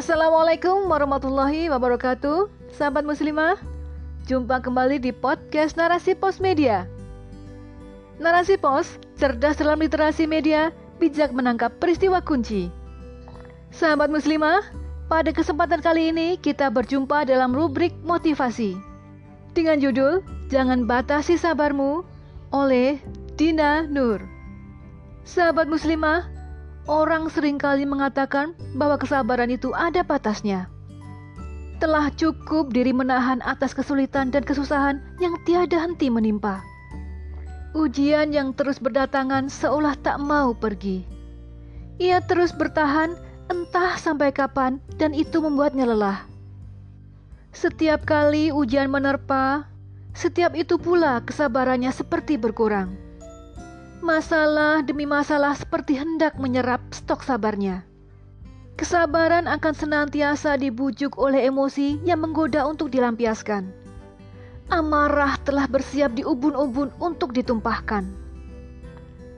[0.00, 2.48] Assalamualaikum warahmatullahi wabarakatuh.
[2.72, 3.60] Sahabat muslimah
[4.24, 6.88] Jumpa kembali di podcast Narasi Pos Media.
[8.16, 12.72] Narasi Pos, cerdas dalam literasi media Bijak menangkap peristiwa kunci.
[13.76, 14.64] Sahabat muslimah
[15.12, 18.80] Pada kesempatan kali ini kita berjumpa dalam rubrik motivasi.
[19.52, 22.08] Dengan judul Jangan Batasi Sabarmu
[22.56, 22.96] oleh
[23.36, 24.24] Dina Nur.
[25.28, 26.39] Sahabat muslimah
[26.90, 30.66] Orang sering kali mengatakan bahwa kesabaran itu ada batasnya.
[31.78, 36.66] Telah cukup diri menahan atas kesulitan dan kesusahan yang tiada henti menimpa.
[37.78, 41.06] Ujian yang terus berdatangan seolah tak mau pergi.
[42.02, 43.14] Ia terus bertahan
[43.46, 46.26] entah sampai kapan dan itu membuatnya lelah.
[47.54, 49.62] Setiap kali ujian menerpa,
[50.10, 53.09] setiap itu pula kesabarannya seperti berkurang.
[54.00, 57.84] Masalah demi masalah seperti hendak menyerap stok sabarnya.
[58.80, 63.68] Kesabaran akan senantiasa dibujuk oleh emosi yang menggoda untuk dilampiaskan.
[64.72, 68.08] Amarah telah bersiap di ubun-ubun untuk ditumpahkan.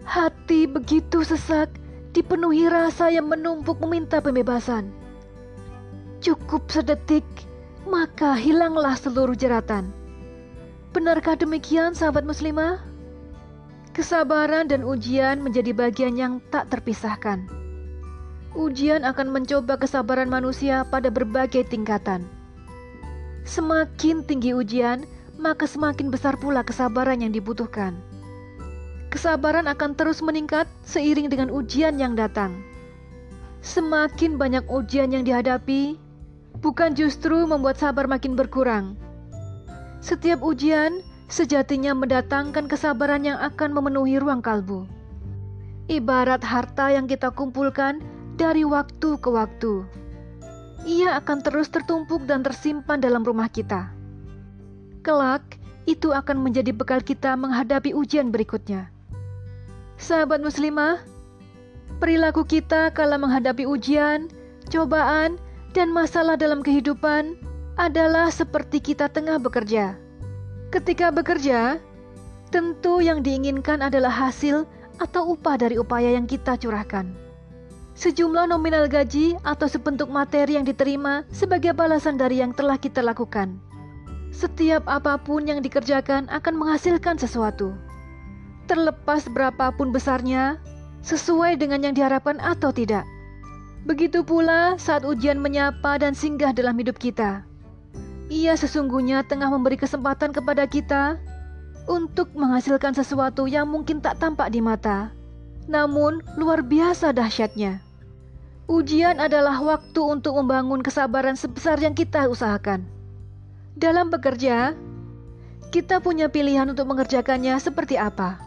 [0.06, 1.66] Hati begitu sesak,
[2.14, 4.94] dipenuhi rasa yang menumpuk meminta pembebasan.
[6.22, 7.26] Cukup sedetik,
[7.82, 9.90] maka hilanglah seluruh jeratan.
[10.94, 12.91] Benarkah demikian, sahabat muslimah?
[13.92, 17.44] Kesabaran dan ujian menjadi bagian yang tak terpisahkan.
[18.56, 22.24] Ujian akan mencoba kesabaran manusia pada berbagai tingkatan.
[23.44, 25.04] Semakin tinggi ujian,
[25.36, 28.00] maka semakin besar pula kesabaran yang dibutuhkan.
[29.12, 32.64] Kesabaran akan terus meningkat seiring dengan ujian yang datang.
[33.60, 36.00] Semakin banyak ujian yang dihadapi,
[36.64, 38.96] bukan justru membuat sabar makin berkurang.
[40.00, 44.84] Setiap ujian sejatinya mendatangkan kesabaran yang akan memenuhi ruang kalbu.
[45.88, 48.04] Ibarat harta yang kita kumpulkan
[48.36, 49.88] dari waktu ke waktu.
[50.84, 53.88] Ia akan terus tertumpuk dan tersimpan dalam rumah kita.
[55.00, 55.56] Kelak,
[55.88, 58.92] itu akan menjadi bekal kita menghadapi ujian berikutnya.
[59.96, 61.00] Sahabat muslimah,
[61.96, 64.28] perilaku kita kala menghadapi ujian,
[64.68, 65.40] cobaan,
[65.72, 67.34] dan masalah dalam kehidupan
[67.80, 70.01] adalah seperti kita tengah bekerja
[70.72, 71.76] Ketika bekerja,
[72.48, 74.64] tentu yang diinginkan adalah hasil
[74.96, 77.12] atau upah dari upaya yang kita curahkan.
[77.92, 83.60] Sejumlah nominal gaji atau sebentuk materi yang diterima sebagai balasan dari yang telah kita lakukan.
[84.32, 87.76] Setiap apa pun yang dikerjakan akan menghasilkan sesuatu.
[88.64, 90.56] Terlepas berapapun besarnya,
[91.04, 93.04] sesuai dengan yang diharapkan atau tidak.
[93.84, 97.44] Begitu pula saat ujian menyapa dan singgah dalam hidup kita
[98.32, 101.20] ia sesungguhnya tengah memberi kesempatan kepada kita
[101.84, 105.12] untuk menghasilkan sesuatu yang mungkin tak tampak di mata,
[105.68, 107.84] namun luar biasa dahsyatnya.
[108.72, 112.88] Ujian adalah waktu untuk membangun kesabaran sebesar yang kita usahakan.
[113.76, 114.72] Dalam bekerja,
[115.68, 118.40] kita punya pilihan untuk mengerjakannya seperti apa.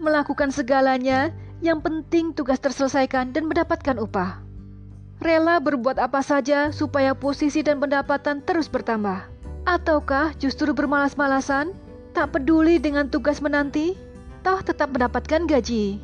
[0.00, 4.47] Melakukan segalanya, yang penting tugas terselesaikan dan mendapatkan upah
[5.18, 9.26] rela berbuat apa saja supaya posisi dan pendapatan terus bertambah?
[9.66, 11.74] Ataukah justru bermalas-malasan,
[12.14, 13.98] tak peduli dengan tugas menanti,
[14.46, 16.00] toh tetap mendapatkan gaji?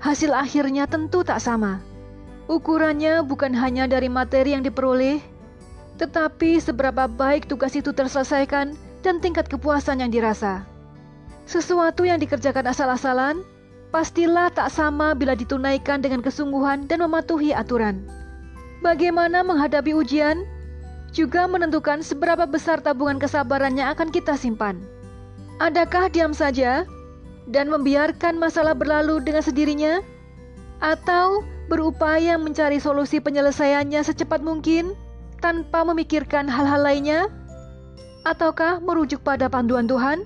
[0.00, 1.82] Hasil akhirnya tentu tak sama.
[2.48, 5.20] Ukurannya bukan hanya dari materi yang diperoleh,
[6.00, 8.72] tetapi seberapa baik tugas itu terselesaikan
[9.04, 10.64] dan tingkat kepuasan yang dirasa.
[11.44, 13.44] Sesuatu yang dikerjakan asal-asalan,
[13.92, 18.19] pastilah tak sama bila ditunaikan dengan kesungguhan dan mematuhi aturan.
[18.80, 20.48] Bagaimana menghadapi ujian
[21.12, 24.80] juga menentukan seberapa besar tabungan kesabarannya akan kita simpan.
[25.60, 26.88] Adakah diam saja
[27.44, 30.00] dan membiarkan masalah berlalu dengan sendirinya,
[30.80, 34.96] atau berupaya mencari solusi penyelesaiannya secepat mungkin
[35.44, 37.28] tanpa memikirkan hal-hal lainnya,
[38.24, 40.24] ataukah merujuk pada panduan Tuhan?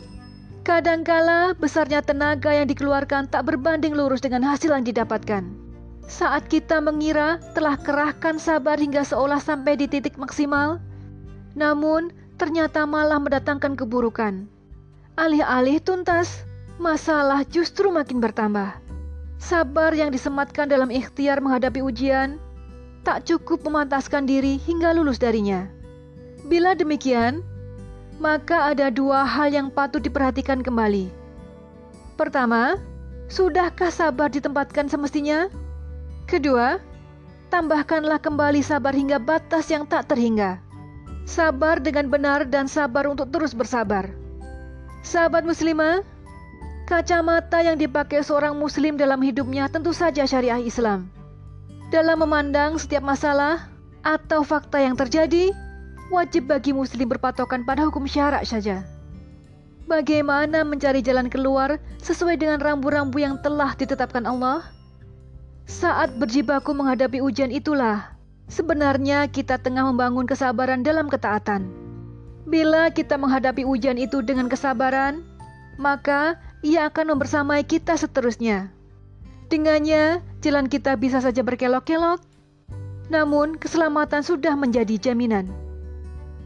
[0.63, 5.64] Kadangkala besarnya tenaga yang dikeluarkan tak berbanding lurus dengan hasil yang didapatkan.
[6.05, 10.77] Saat kita mengira telah kerahkan sabar hingga seolah sampai di titik maksimal,
[11.57, 14.45] namun ternyata malah mendatangkan keburukan.
[15.17, 16.45] Alih-alih tuntas,
[16.77, 18.77] masalah justru makin bertambah.
[19.41, 22.41] Sabar yang disematkan dalam ikhtiar menghadapi ujian
[23.05, 25.69] tak cukup memantaskan diri hingga lulus darinya.
[26.49, 27.45] Bila demikian,
[28.17, 31.13] maka ada dua hal yang patut diperhatikan kembali.
[32.17, 32.81] Pertama,
[33.29, 35.53] sudahkah sabar ditempatkan semestinya?
[36.35, 36.83] Kedua,
[37.47, 40.59] tambahkanlah kembali sabar hingga batas yang tak terhingga.
[41.31, 44.11] Sabar dengan benar dan sabar untuk terus bersabar.
[45.07, 46.03] Sahabat muslimah,
[46.91, 51.07] kacamata yang dipakai seorang muslim dalam hidupnya tentu saja syariah Islam.
[51.95, 53.71] Dalam memandang setiap masalah,
[54.03, 55.55] atau fakta yang terjadi,
[56.11, 58.83] wajib bagi muslim berpatokan pada hukum syarak saja.
[59.87, 64.75] Bagaimana mencari jalan keluar sesuai dengan rambu-rambu yang telah ditetapkan Allah?
[65.65, 68.13] Saat berjibaku menghadapi ujian itulah,
[68.53, 71.65] sebenarnya kita tengah membangun kesabaran dalam ketaatan.
[72.45, 75.25] Bila kita menghadapi ujian itu dengan kesabaran,
[75.81, 78.69] maka ia akan membersamai kita seterusnya.
[79.49, 82.21] Dengannya, jalan kita bisa saja berkelok-kelok,
[83.09, 85.49] namun keselamatan sudah menjadi jaminan.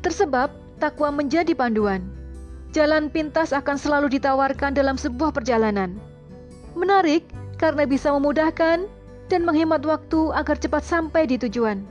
[0.06, 2.06] Tersebab, takwa menjadi panduan.
[2.70, 5.98] Jalan pintas akan selalu ditawarkan dalam sebuah perjalanan.
[6.78, 7.26] Menarik
[7.58, 8.86] karena bisa memudahkan
[9.28, 11.84] dan menghemat waktu agar cepat sampai di tujuan.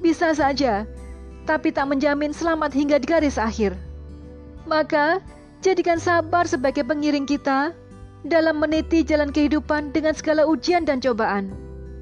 [0.00, 0.88] Bisa saja,
[1.44, 3.76] tapi tak menjamin selamat hingga di garis akhir.
[4.64, 5.20] Maka,
[5.60, 7.72] jadikan sabar sebagai pengiring kita
[8.24, 11.52] dalam meniti jalan kehidupan dengan segala ujian dan cobaan.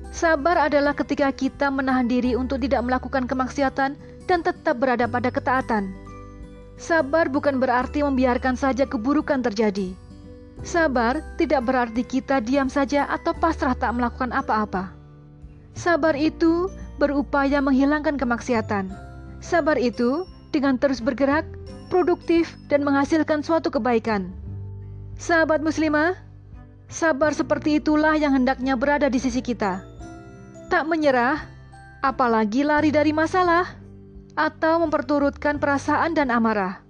[0.09, 3.95] Sabar adalah ketika kita menahan diri untuk tidak melakukan kemaksiatan
[4.25, 5.93] dan tetap berada pada ketaatan.
[6.79, 10.08] Sabar bukan berarti membiarkan saja keburukan terjadi.
[10.67, 14.91] Sabar tidak berarti kita diam saja atau pasrah tak melakukan apa-apa.
[15.79, 16.67] Sabar itu
[16.99, 18.91] berupaya menghilangkan kemaksiatan.
[19.39, 21.47] Sabar itu dengan terus bergerak,
[21.87, 24.35] produktif, dan menghasilkan suatu kebaikan.
[25.15, 26.19] Sahabat muslimah,
[26.91, 29.83] sabar seperti itulah yang hendaknya berada di sisi kita.
[30.67, 31.39] Tak menyerah,
[32.03, 33.79] apalagi lari dari masalah
[34.35, 36.88] atau memperturutkan perasaan dan amarah.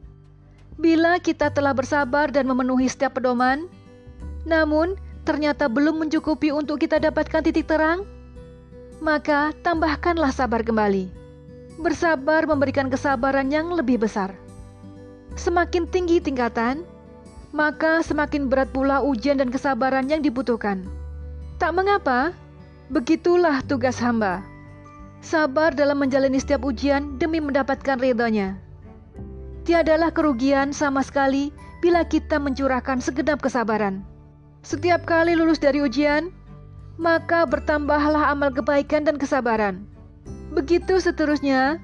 [0.79, 3.67] Bila kita telah bersabar dan memenuhi setiap pedoman,
[4.47, 4.95] namun
[5.27, 8.07] ternyata belum mencukupi untuk kita dapatkan titik terang,
[9.03, 11.11] maka tambahkanlah sabar kembali.
[11.83, 14.35] Bersabar memberikan kesabaran yang lebih besar.
[15.35, 16.87] Semakin tinggi tingkatan,
[17.51, 20.87] maka semakin berat pula ujian dan kesabaran yang dibutuhkan.
[21.59, 22.31] Tak mengapa,
[22.91, 24.47] begitulah tugas hamba
[25.19, 28.68] sabar dalam menjalani setiap ujian demi mendapatkan ridhonya.
[29.69, 31.53] Tiadalah kerugian sama sekali
[31.85, 34.01] bila kita mencurahkan segenap kesabaran.
[34.65, 36.33] Setiap kali lulus dari ujian,
[36.97, 39.85] maka bertambahlah amal kebaikan dan kesabaran.
[40.57, 41.77] Begitu seterusnya,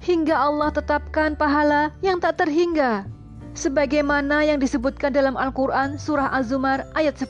[0.00, 3.04] hingga Allah tetapkan pahala yang tak terhingga,
[3.52, 7.28] sebagaimana yang disebutkan dalam Al-Quran Surah Az-Zumar ayat 10.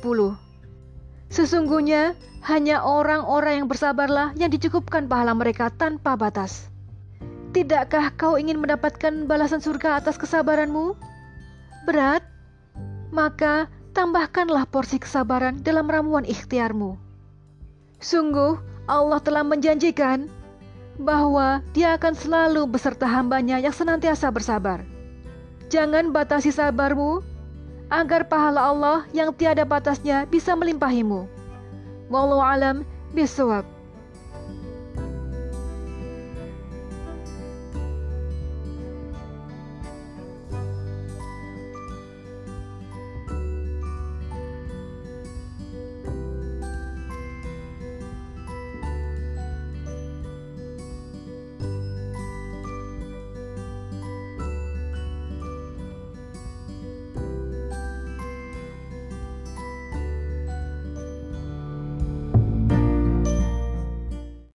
[1.27, 2.15] Sesungguhnya
[2.47, 6.71] hanya orang-orang yang bersabarlah yang dicukupkan pahala mereka tanpa batas.
[7.49, 10.93] Tidakkah kau ingin mendapatkan balasan surga atas kesabaranmu?
[11.89, 12.21] Berat?
[13.09, 17.01] Maka tambahkanlah porsi kesabaran dalam ramuan ikhtiarmu.
[18.05, 20.29] Sungguh, Allah telah menjanjikan
[21.01, 24.85] bahwa Dia akan selalu beserta hambanya yang senantiasa bersabar.
[25.73, 27.25] Jangan batasi sabarmu
[27.89, 31.25] agar pahala Allah yang tiada batasnya bisa melimpahimu.
[32.13, 32.77] Wallahu alam
[33.17, 33.78] bisawab.